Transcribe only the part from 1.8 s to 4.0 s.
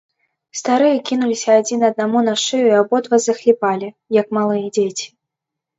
аднаму на шыю і абодва захліпалі,